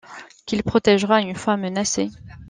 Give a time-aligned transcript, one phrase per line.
[0.47, 2.09] Qu'il protégeras une fois menacé.